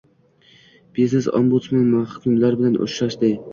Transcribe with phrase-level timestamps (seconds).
[0.99, 3.41] Biznes-ombudsman mahkumlar bilan uchrashding